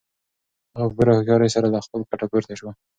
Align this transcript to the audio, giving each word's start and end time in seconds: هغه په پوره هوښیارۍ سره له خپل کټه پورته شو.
هغه 0.75 0.85
په 0.89 0.93
پوره 0.97 1.11
هوښیارۍ 1.15 1.49
سره 1.55 1.67
له 1.73 1.79
خپل 1.85 2.01
کټه 2.09 2.25
پورته 2.31 2.53
شو. 2.59 2.69